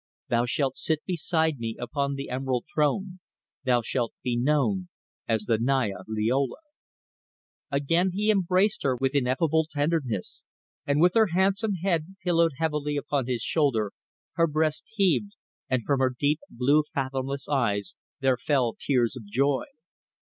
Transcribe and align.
Thou 0.29 0.47
shalt 0.47 0.75
sit 0.75 1.03
beside 1.05 1.59
me 1.59 1.77
upon 1.79 2.15
the 2.15 2.27
Emerald 2.31 2.65
Throne; 2.73 3.19
thou 3.65 3.83
shalt 3.83 4.15
be 4.23 4.35
known 4.35 4.89
as 5.27 5.43
the 5.43 5.59
Naya 5.59 5.99
Liola." 6.07 6.57
Again 7.69 8.09
he 8.11 8.31
embraced 8.31 8.81
her 8.81 8.95
with 8.95 9.13
ineffable 9.13 9.67
tenderness, 9.69 10.43
and 10.87 11.01
with 11.01 11.13
her 11.13 11.27
handsome 11.35 11.75
head 11.83 12.15
pillowed 12.23 12.53
heavily 12.57 12.97
upon 12.97 13.27
his 13.27 13.43
shoulder 13.43 13.91
her 14.33 14.47
breast 14.47 14.91
heaved, 14.95 15.33
and 15.69 15.83
from 15.85 15.99
her 15.99 16.11
deep 16.19 16.39
blue 16.49 16.81
fathomless 16.81 17.47
eyes 17.47 17.95
there 18.21 18.37
fell 18.37 18.73
tears 18.73 19.15
of 19.15 19.23
joy. 19.27 19.65